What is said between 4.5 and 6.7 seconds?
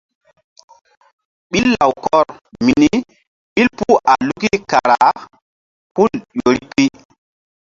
kara hul ƴo ri